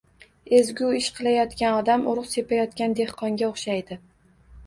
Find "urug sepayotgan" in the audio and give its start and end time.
2.13-2.97